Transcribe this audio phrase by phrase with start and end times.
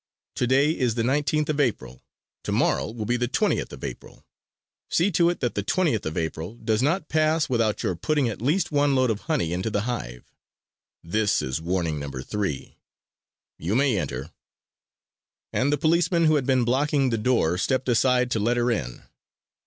[0.33, 2.01] Today is the nineteenth of April.
[2.43, 4.25] Tomorrow will be the twentieth of April.
[4.89, 8.41] See to it that the twentieth of April does not pass without your putting at
[8.41, 10.33] least one load of honey into the hive.
[11.03, 12.79] This is Warning Number 3!
[13.59, 14.31] You may enter!"
[15.53, 19.03] And the policemen who had been blocking the door stepped aside to let her in.